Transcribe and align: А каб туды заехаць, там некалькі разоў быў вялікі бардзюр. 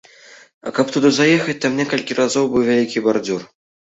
А 0.69 0.71
каб 0.77 0.87
туды 0.95 1.09
заехаць, 1.17 1.55
там 1.65 1.77
некалькі 1.81 2.17
разоў 2.21 2.49
быў 2.53 2.65
вялікі 2.69 3.05
бардзюр. 3.09 3.41